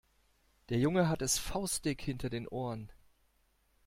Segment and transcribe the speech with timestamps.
[0.69, 2.91] Der Junge hat es faustdick hinter den Ohren.